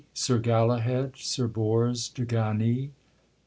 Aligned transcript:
SIR 0.15 0.39
GALAHAD. 0.39 1.15
SIR 1.15 1.47
BORS 1.49 2.09
DE 2.09 2.25
GANYS. 2.25 2.89